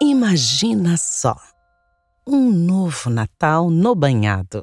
[0.00, 1.34] Imagina só!
[2.26, 4.62] Um novo Natal no banhado.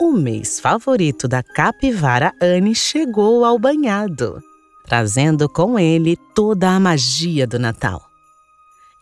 [0.00, 4.42] O mês favorito da capivara Anne chegou ao banhado,
[4.86, 8.02] trazendo com ele toda a magia do Natal.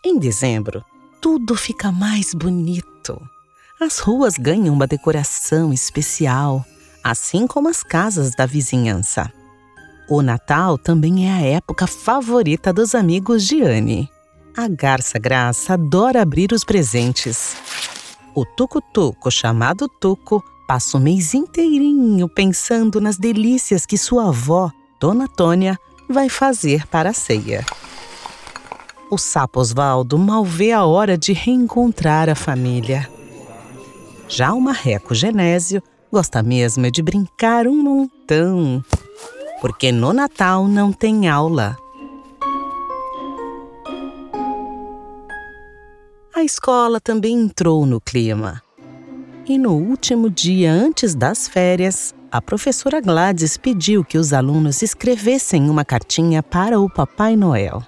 [0.03, 0.83] Em dezembro,
[1.21, 3.21] tudo fica mais bonito.
[3.79, 6.65] As ruas ganham uma decoração especial,
[7.01, 9.31] assim como as casas da vizinhança.
[10.07, 14.07] O Natal também é a época favorita dos amigos de Anne.
[14.55, 17.57] A garça Graça adora abrir os presentes.
[18.35, 25.27] O tucutuco, chamado Tuco, passa o mês inteirinho pensando nas delícias que sua avó, Dona
[25.27, 25.75] Tônia,
[26.07, 27.65] vai fazer para a ceia.
[29.09, 33.09] O sapo Osvaldo mal vê a hora de reencontrar a família.
[34.27, 38.83] Já o marreco Genésio gosta mesmo de brincar um montão
[39.65, 41.75] porque no Natal não tem aula.
[46.35, 48.61] A escola também entrou no clima.
[49.43, 55.67] E no último dia antes das férias, a professora Gladys pediu que os alunos escrevessem
[55.67, 57.81] uma cartinha para o Papai Noel.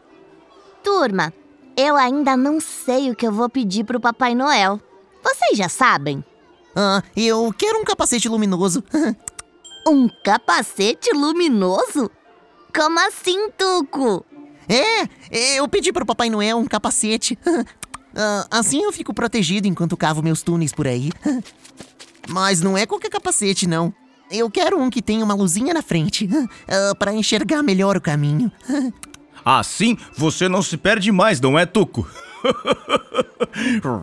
[0.83, 1.31] Turma,
[1.77, 4.81] eu ainda não sei o que eu vou pedir para o Papai Noel.
[5.23, 6.25] Vocês já sabem?
[6.75, 8.83] Ah, eu quero um capacete luminoso.
[9.87, 12.11] Um capacete luminoso?
[12.75, 14.25] Como assim, Tuco?
[14.67, 15.07] É,
[15.57, 17.39] eu pedi para o Papai Noel um capacete.
[17.47, 17.63] Uh,
[18.51, 21.09] assim eu fico protegido enquanto cavo meus túneis por aí.
[22.27, 23.93] Mas não é qualquer capacete, não.
[24.29, 28.51] Eu quero um que tenha uma luzinha na frente, uh, para enxergar melhor o caminho.
[29.45, 32.05] Assim você não se perde mais, não é, Tuco?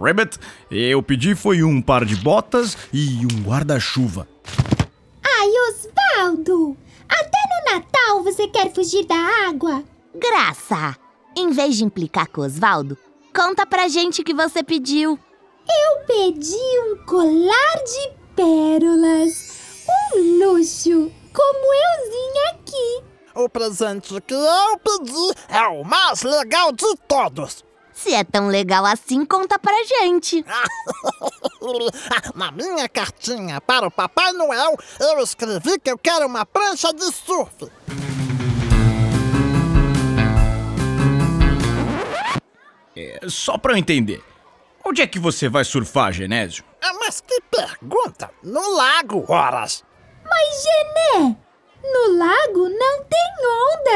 [0.00, 0.38] Rabbit,
[0.70, 4.27] eu pedi foi um par de botas e um guarda-chuva.
[5.48, 6.77] Osvaldo!
[7.09, 9.84] Até no Natal você quer fugir da água?
[10.14, 10.97] Graça!
[11.36, 12.97] Em vez de implicar com Osvaldo,
[13.35, 15.18] conta pra gente o que você pediu.
[15.68, 19.86] Eu pedi um colar de pérolas.
[20.14, 23.05] Um luxo, como euzinho aqui.
[23.35, 27.64] O presente que eu pedi é o mais legal de todos.
[27.92, 30.45] Se é tão legal assim, conta pra gente.
[32.35, 37.05] Na minha cartinha para o Papai Noel, eu escrevi que eu quero uma prancha de
[37.13, 37.70] surf.
[42.97, 44.23] É, só pra eu entender.
[44.85, 46.64] Onde é que você vai surfar, Genésio?
[46.83, 48.30] Ah, mas que pergunta!
[48.42, 49.83] No lago, horas!
[50.23, 51.36] Mas, Gené,
[51.83, 53.24] no lago não tem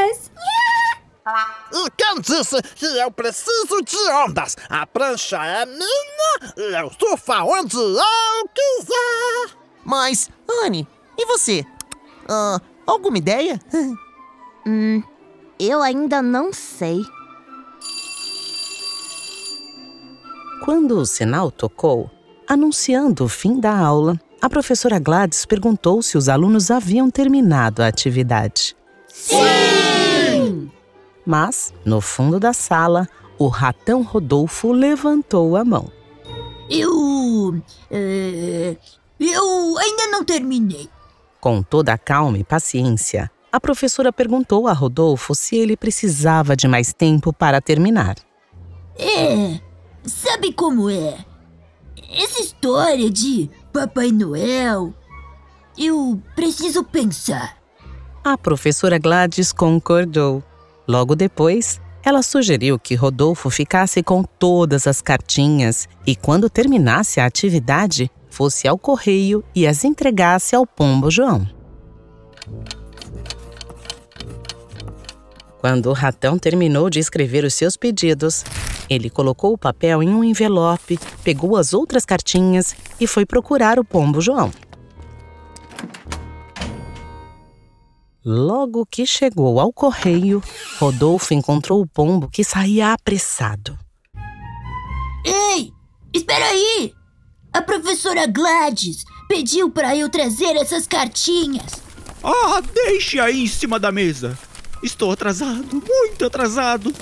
[0.08, 0.30] ondas.
[1.74, 4.56] E quem disse que eu preciso de ondas?
[4.70, 6.17] A prancha é minha
[6.56, 9.56] eu surfo aonde eu quiser.
[9.84, 10.30] Mas,
[10.64, 11.64] Anne, e você?
[12.24, 13.60] Uh, alguma ideia?
[14.66, 15.02] hum,
[15.58, 17.02] eu ainda não sei.
[20.64, 22.10] Quando o sinal tocou,
[22.46, 27.86] anunciando o fim da aula, a professora Gladys perguntou se os alunos haviam terminado a
[27.86, 28.76] atividade.
[29.08, 30.70] Sim!
[31.26, 33.08] Mas, no fundo da sala,
[33.38, 35.90] o ratão Rodolfo levantou a mão.
[36.68, 37.62] Eu.
[37.90, 38.76] É,
[39.18, 40.88] eu ainda não terminei.
[41.40, 46.68] Com toda a calma e paciência, a professora perguntou a Rodolfo se ele precisava de
[46.68, 48.16] mais tempo para terminar.
[48.98, 49.60] É,
[50.04, 51.24] sabe como é?
[52.10, 54.92] Essa história de Papai Noel.
[55.76, 57.56] Eu preciso pensar.
[58.24, 60.42] A professora Gladys concordou.
[60.86, 67.26] Logo depois, ela sugeriu que Rodolfo ficasse com todas as cartinhas e, quando terminasse a
[67.26, 71.46] atividade, fosse ao correio e as entregasse ao pombo João.
[75.58, 78.42] Quando o ratão terminou de escrever os seus pedidos,
[78.88, 83.84] ele colocou o papel em um envelope, pegou as outras cartinhas e foi procurar o
[83.84, 84.50] pombo João.
[88.30, 90.42] Logo que chegou ao correio,
[90.78, 93.78] Rodolfo encontrou o pombo que saía apressado.
[95.24, 95.72] Ei,
[96.12, 96.92] espera aí!
[97.50, 101.80] A professora Gladys pediu para eu trazer essas cartinhas.
[102.22, 104.38] Ah, deixe aí em cima da mesa.
[104.82, 106.92] Estou atrasado, muito atrasado.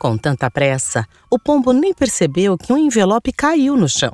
[0.00, 4.12] Com tanta pressa, o pombo nem percebeu que um envelope caiu no chão.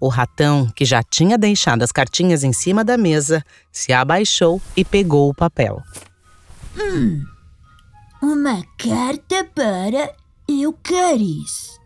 [0.00, 4.82] O ratão, que já tinha deixado as cartinhas em cima da mesa, se abaixou e
[4.82, 5.82] pegou o papel.
[6.74, 7.22] Hum,
[8.22, 10.14] uma carta para
[10.48, 11.78] Eucaris.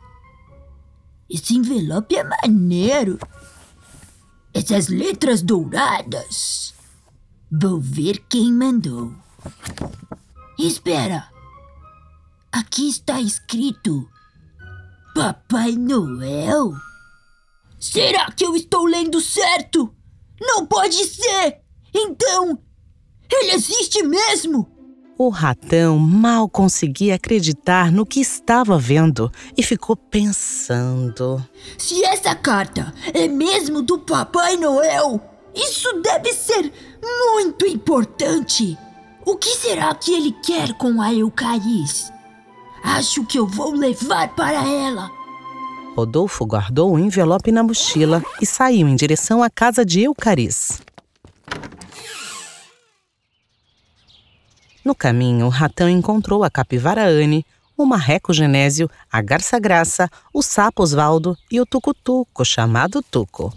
[1.28, 3.18] Esse envelope é maneiro.
[4.52, 6.72] Essas letras douradas.
[7.50, 9.12] Vou ver quem mandou.
[10.58, 11.28] Espera!
[12.52, 14.08] Aqui está escrito
[15.14, 16.72] Papai Noel?
[17.84, 19.94] Será que eu estou lendo certo?
[20.40, 21.60] Não pode ser!
[21.94, 22.58] Então,
[23.30, 24.66] ele existe mesmo!
[25.18, 31.46] O ratão mal conseguia acreditar no que estava vendo e ficou pensando.
[31.76, 35.20] Se essa carta é mesmo do Papai Noel,
[35.54, 36.72] isso deve ser
[37.02, 38.78] muito importante.
[39.26, 42.10] O que será que ele quer com a Eucaris?
[42.82, 45.23] Acho que eu vou levar para ela.
[45.96, 50.82] Rodolfo guardou o envelope na mochila e saiu em direção à casa de Eucaris.
[54.84, 57.46] No caminho, o ratão encontrou a capivara Anne,
[57.76, 63.52] o marreco Genésio, a garça Graça, o sapo Osvaldo e o tucutuco chamado Tuco.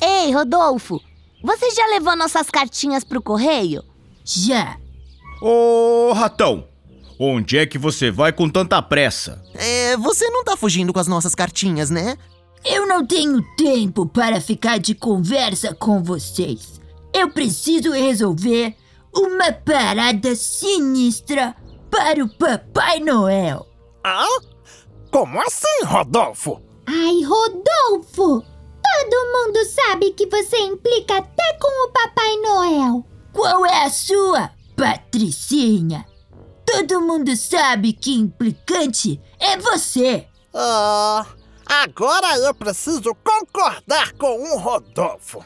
[0.00, 1.00] Ei, Rodolfo,
[1.42, 3.84] você já levou nossas cartinhas pro correio?
[4.24, 4.78] Já.
[5.40, 6.66] Ô, ratão,
[7.18, 9.42] onde é que você vai com tanta pressa?
[9.54, 12.16] É, você não tá fugindo com as nossas cartinhas, né?
[12.64, 16.80] Eu não tenho tempo para ficar de conversa com vocês.
[17.12, 18.74] Eu preciso resolver
[19.14, 21.54] uma parada sinistra
[21.90, 23.66] para o Papai Noel.
[24.02, 24.26] Ah?
[25.10, 26.60] Como assim, Rodolfo?
[26.86, 28.42] Ai, Rodolfo!
[28.82, 33.06] Todo mundo sabe que você implica até com o Papai Noel.
[33.32, 36.04] Qual é a sua, Patricinha?
[36.76, 40.26] Todo mundo sabe que implicante é você.
[40.52, 41.24] Ah,
[41.64, 45.44] agora eu preciso concordar com o Rodolfo.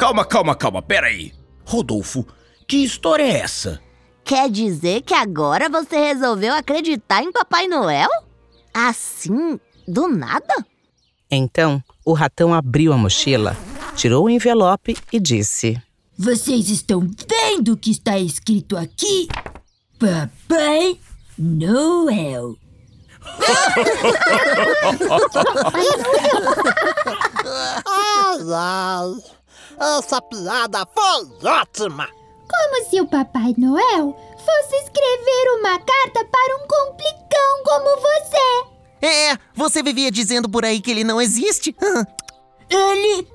[0.00, 1.32] Calma, calma, calma, peraí.
[1.64, 2.26] Rodolfo,
[2.66, 3.80] que história é essa?
[4.24, 8.10] Quer dizer que agora você resolveu acreditar em Papai Noel?
[8.74, 10.66] Assim, do nada?
[11.30, 13.56] Então, o ratão abriu a mochila,
[13.94, 15.80] tirou o envelope e disse:
[16.18, 19.28] Vocês estão vendo o que está escrito aqui?
[19.98, 21.00] Papai
[21.36, 22.56] Noel.
[27.84, 29.14] Ai, ai,
[29.98, 32.06] essa piada foi ótima.
[32.06, 38.68] Como se o Papai Noel fosse escrever uma carta para um complicão como você.
[39.02, 41.74] É, você vivia dizendo por aí que ele não existe.
[42.70, 43.26] Ele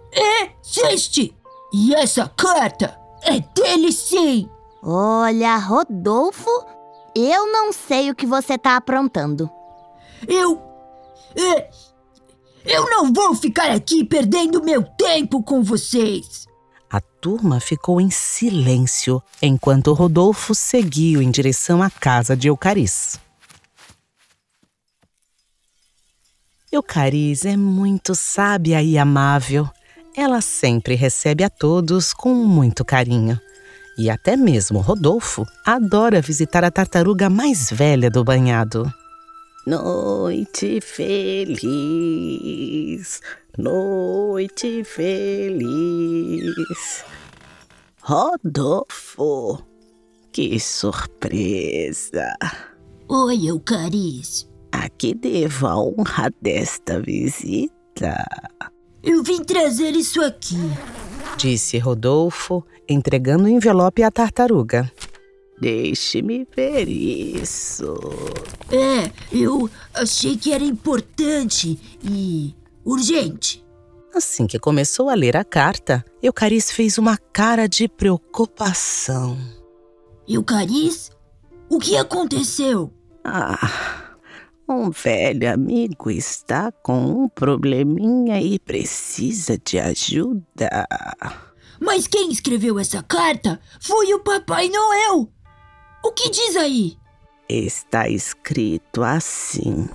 [0.61, 1.35] existe!
[1.73, 4.47] E essa carta é dele sim!
[4.85, 6.49] Olha, Rodolfo,
[7.15, 9.49] eu não sei o que você tá aprontando.
[10.27, 10.61] Eu.
[11.37, 11.69] é,
[12.65, 16.45] eu não vou ficar aqui perdendo meu tempo com vocês!
[16.89, 23.17] A turma ficou em silêncio enquanto Rodolfo seguiu em direção à casa de Eucaris.
[26.69, 29.67] Eucaris é muito sábia e amável.
[30.15, 33.39] Ela sempre recebe a todos com muito carinho.
[33.97, 38.91] E até mesmo Rodolfo adora visitar a tartaruga mais velha do banhado.
[39.65, 41.61] Noite feliz,
[43.57, 46.53] noite feliz.
[48.01, 49.63] Rodolfo,
[50.33, 52.35] que surpresa!
[53.07, 54.49] Oi, Eucaris.
[54.71, 58.25] A que devo a honra desta visita?
[59.03, 60.57] Eu vim trazer isso aqui.
[61.43, 64.89] Disse Rodolfo, entregando o envelope à tartaruga.
[65.59, 67.95] Deixe-me ver isso.
[68.71, 73.61] É, eu achei que era importante e urgente.
[74.15, 79.37] Assim que começou a ler a carta, Eucaris fez uma cara de preocupação.
[80.25, 81.11] Eucaris?
[81.69, 82.89] O que aconteceu?
[83.21, 84.02] Ah,
[84.67, 90.87] um velho amigo está com um probleminha e precisa de ajuda.
[91.79, 95.29] Mas quem escreveu essa carta foi o Papai Noel.
[96.03, 96.97] O que diz aí?
[97.47, 99.89] Está escrito assim.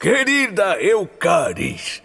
[0.00, 2.02] Querida Eucaris,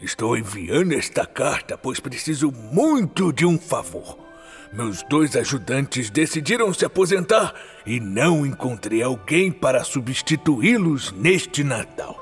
[0.00, 4.25] estou enviando esta carta pois preciso muito de um favor.
[4.72, 7.54] Meus dois ajudantes decidiram se aposentar
[7.86, 12.16] e não encontrei alguém para substituí-los neste Natal.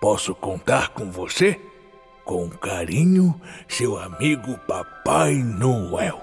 [0.00, 1.60] Posso contar com você?
[2.24, 6.22] Com carinho, seu amigo Papai Noel.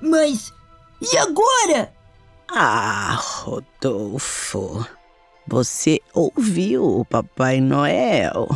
[0.00, 0.52] Mas
[1.00, 1.92] e agora?
[2.48, 4.86] Ah, Rodolfo,
[5.46, 8.48] você ouviu o Papai Noel?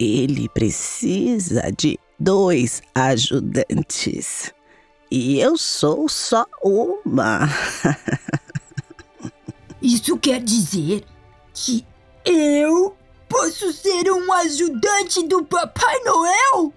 [0.00, 4.52] Ele precisa de dois ajudantes.
[5.14, 7.40] E eu sou só uma.
[9.82, 11.04] Isso quer dizer
[11.52, 11.84] que
[12.24, 12.96] eu
[13.28, 16.72] posso ser um ajudante do Papai Noel?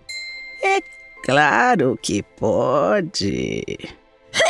[0.62, 0.82] É
[1.24, 3.64] claro que pode.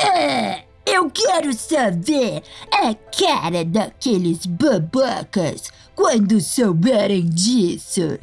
[0.03, 8.17] É, eu quero saber a cara daqueles babacas quando souberem disso.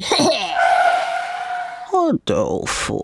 [1.87, 3.01] Rodolfo,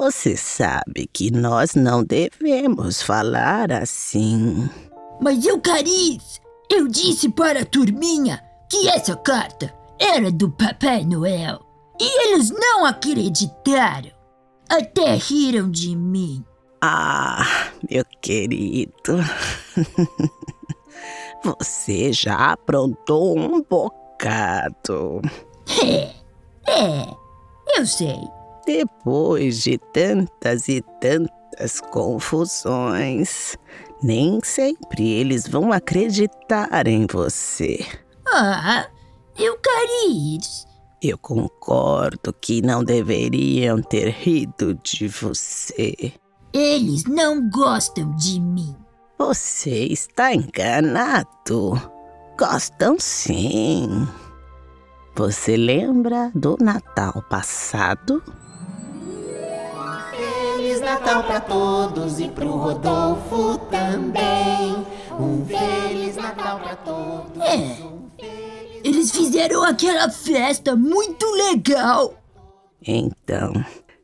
[0.00, 4.70] você sabe que nós não devemos falar assim.
[5.20, 6.40] Mas Eucariz,
[6.70, 8.40] eu disse para a turminha
[8.70, 11.60] que essa carta era do Papai Noel.
[12.00, 14.10] E eles não acreditaram.
[14.68, 16.44] Até riram de mim.
[16.80, 17.44] Ah,
[17.90, 19.16] meu querido.
[21.42, 25.20] Você já aprontou um bocado.
[25.82, 26.12] É,
[26.70, 27.14] é,
[27.76, 28.37] eu sei.
[28.68, 33.56] Depois de tantas e tantas confusões,
[34.02, 37.78] nem sempre eles vão acreditar em você.
[38.30, 38.86] Ah,
[39.38, 40.66] Eucarides,
[41.00, 46.12] Eu concordo que não deveriam ter rido de você.
[46.52, 48.76] eles não gostam de mim.
[49.18, 51.72] Você está enganado.
[52.38, 54.06] Gostam sim.
[55.16, 58.22] Você lembra do Natal passado?
[60.88, 64.86] Feliz Natal pra todos e pro Rodolfo também.
[65.20, 67.42] Um Feliz Natal pra todos.
[67.42, 67.76] É,
[68.82, 72.18] eles fizeram aquela festa muito legal.
[72.80, 73.52] Então,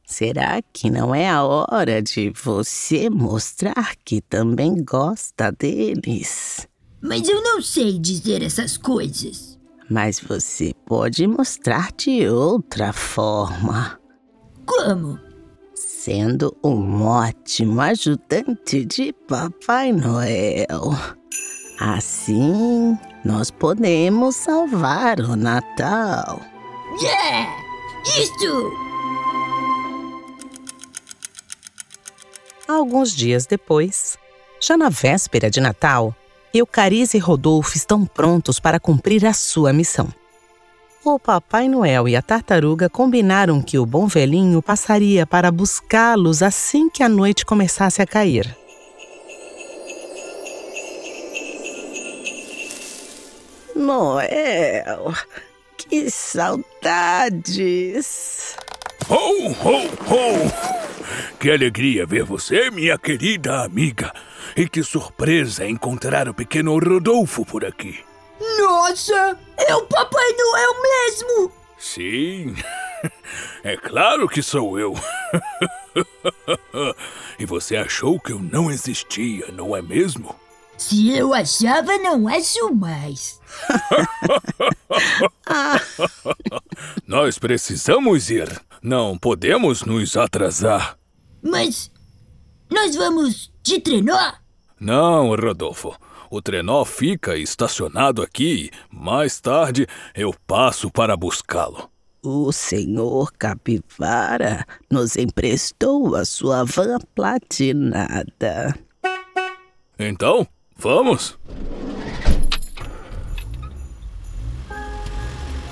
[0.05, 6.69] será que não é a hora de você mostrar que também gosta deles?
[7.00, 9.59] Mas eu não sei dizer essas coisas.
[9.88, 13.99] Mas você pode mostrar de outra forma,
[14.67, 15.19] Como?
[16.04, 20.90] Sendo um ótimo ajudante de Papai Noel.
[21.80, 22.94] Assim,
[23.25, 26.42] nós podemos salvar o Natal.
[27.00, 27.56] Yeah!
[28.04, 28.70] Isso!
[32.68, 34.18] Alguns dias depois,
[34.61, 36.14] já na véspera de Natal,
[36.52, 40.12] Eucariz e Rodolfo estão prontos para cumprir a sua missão.
[41.06, 46.88] O Papai Noel e a tartaruga combinaram que o bom velhinho passaria para buscá-los assim
[46.88, 48.56] que a noite começasse a cair.
[53.76, 55.12] Noel,
[55.76, 56.64] que saudades!
[59.11, 60.50] Ho, ho, ho!
[61.38, 64.11] Que alegria ver você, minha querida amiga.
[64.56, 68.02] E que surpresa encontrar o pequeno Rodolfo por aqui.
[68.85, 69.38] Nossa!
[69.57, 71.50] É o Papai Noel mesmo!
[71.79, 72.55] Sim,
[73.64, 74.93] é claro que sou eu.
[77.38, 80.35] E você achou que eu não existia, não é mesmo?
[80.76, 83.41] Se eu achava, não acho mais.
[87.07, 88.49] Nós precisamos ir.
[88.83, 90.99] Não podemos nos atrasar.
[91.43, 91.91] Mas
[92.71, 94.33] nós vamos de trenó?
[94.79, 95.97] Não, Rodolfo.
[96.35, 98.69] O trenó fica estacionado aqui.
[98.91, 99.87] Mais tarde
[100.17, 101.88] eu passo para buscá-lo.
[102.25, 108.75] O senhor Capivara nos emprestou a sua van platinada.
[109.97, 110.45] Então,
[110.76, 111.38] vamos?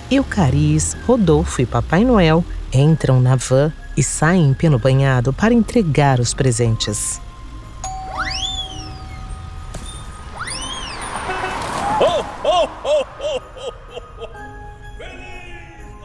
[0.09, 6.21] Eucariz, Rodolfo e Papai Noel entram na van e saem em pelo banhado para entregar
[6.21, 7.21] os presentes.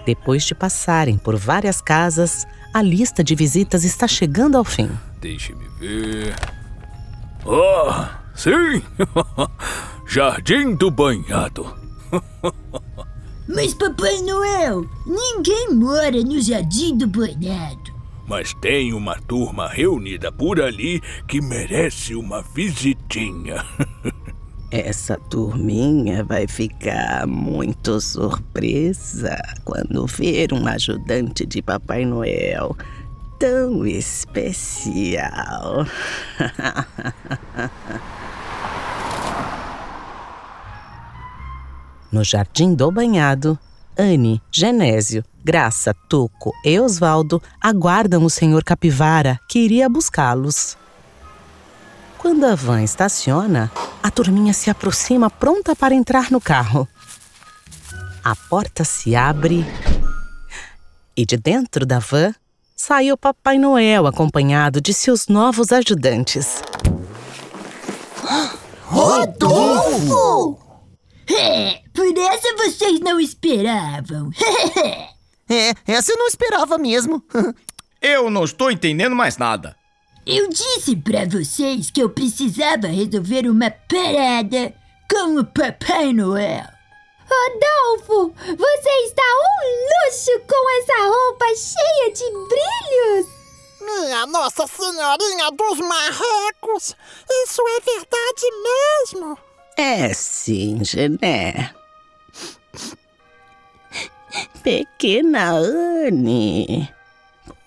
[0.07, 4.89] Depois de passarem por várias casas, a lista de visitas está chegando ao fim.
[5.19, 6.33] Deixe-me ver.
[7.45, 8.81] Oh, sim!
[10.07, 11.75] Jardim do Banhado.
[13.53, 17.93] Mas Papai Noel, ninguém mora no Jardim do Banhado.
[18.25, 23.65] Mas tem uma turma reunida por ali que merece uma visitinha.
[24.69, 32.75] Essa turminha vai ficar muito surpresa quando ver um ajudante de Papai Noel
[33.39, 35.85] tão especial.
[42.09, 43.59] No Jardim do Banhado,
[43.97, 50.77] Anne, Genésio, Graça, Tuco e Osvaldo aguardam o senhor Capivara que iria buscá-los.
[52.17, 53.71] Quando a van estaciona,
[54.01, 56.87] a turminha se aproxima pronta para entrar no carro.
[58.23, 59.65] A porta se abre
[61.15, 62.33] e de dentro da van
[62.75, 66.61] sai o Papai Noel acompanhado de seus novos ajudantes.
[68.83, 70.59] Rodolfo!
[71.29, 74.31] É, por essa vocês não esperavam.
[75.49, 77.23] É, essa eu não esperava mesmo.
[78.01, 79.77] Eu não estou entendendo mais nada.
[80.29, 84.73] Eu disse pra vocês que eu precisava resolver uma parada
[85.09, 86.65] com o Papai Noel.
[87.29, 93.37] Rodolfo, você está um luxo com essa roupa cheia de brilhos.
[93.79, 96.93] Minha Nossa Senhorinha dos Marrecos!
[97.45, 99.37] Isso é verdade mesmo!
[99.77, 101.73] É sim, Gené.
[104.61, 106.93] Pequena Anne,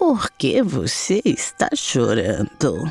[0.00, 2.90] por que você está chorando?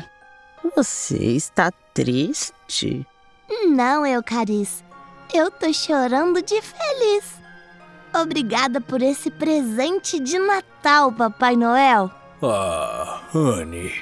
[0.76, 3.04] Você está triste?
[3.66, 4.84] Não, Eucaris.
[5.34, 7.24] Eu tô chorando de feliz.
[8.14, 12.12] Obrigada por esse presente de Natal, Papai Noel.
[12.40, 13.92] Ah, Anne,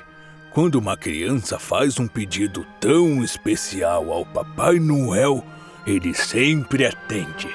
[0.50, 5.42] quando uma criança faz um pedido tão especial ao Papai Noel,
[5.86, 7.48] ele sempre atende.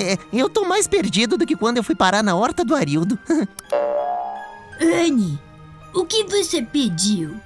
[0.00, 3.18] É, eu tô mais perdido do que quando eu fui parar na horta do Arildo.
[4.80, 5.38] Anne,
[5.94, 7.38] o que você pediu?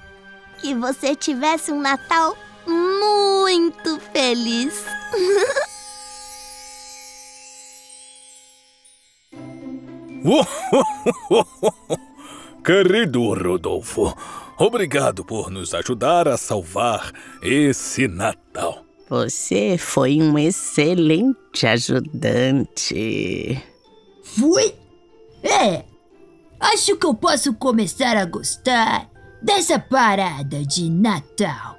[0.59, 4.85] Que você tivesse um Natal muito feliz.
[12.63, 14.15] Querido Rodolfo,
[14.57, 18.84] obrigado por nos ajudar a salvar esse Natal.
[19.09, 23.61] Você foi um excelente ajudante.
[24.23, 24.73] Fui?
[25.43, 25.83] É.
[26.59, 29.07] Acho que eu posso começar a gostar
[29.41, 31.77] dessa parada de Natal.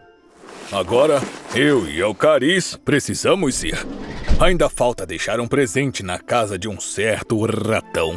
[0.71, 1.21] Agora,
[1.55, 3.85] eu e Eucaris precisamos ir.
[4.39, 8.15] Ainda falta deixar um presente na casa de um certo ratão.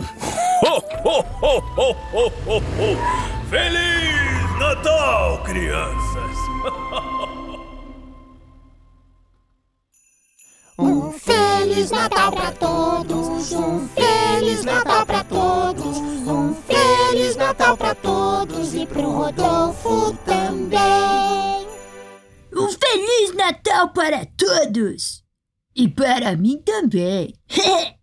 [0.62, 3.50] Ho, ho, ho, ho, ho, ho, ho.
[3.50, 6.38] Feliz Natal, crianças!
[11.90, 13.52] Feliz Natal pra todos!
[13.52, 15.98] Um Feliz Natal pra todos!
[15.98, 21.68] Um Feliz Natal pra todos e pro Rodolfo também!
[22.54, 25.24] Um Feliz Natal para todos!
[25.76, 27.34] E para mim também!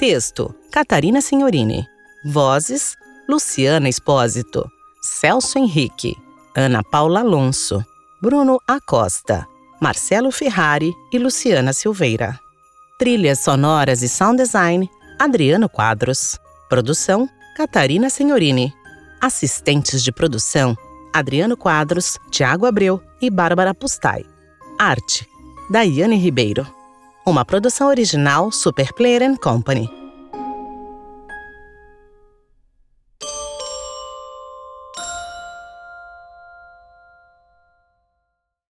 [0.00, 1.86] Texto: Catarina Signorini.
[2.24, 2.96] Vozes:
[3.28, 4.68] Luciana Espósito,
[5.00, 6.16] Celso Henrique,
[6.58, 7.84] Ana Paula Alonso,
[8.18, 9.46] Bruno Acosta,
[9.78, 12.40] Marcelo Ferrari e Luciana Silveira.
[12.98, 14.88] Trilhas sonoras e sound design:
[15.18, 16.38] Adriano Quadros.
[16.66, 18.72] Produção: Catarina Signorini.
[19.20, 20.74] Assistentes de produção:
[21.12, 24.24] Adriano Quadros, Tiago Abreu e Bárbara Pustai.
[24.78, 25.28] Arte:
[25.68, 26.66] Daiane Ribeiro.
[27.26, 30.05] Uma produção original Super Player Company.